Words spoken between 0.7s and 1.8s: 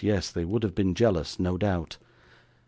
been jealous, no